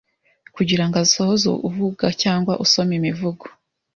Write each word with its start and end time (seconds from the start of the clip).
kugirango 0.55 0.95
asohoze 1.05 1.45
uvuga 1.67 2.05
cyangwa 2.21 2.53
usoma 2.65 2.91
imivugo 2.99 3.45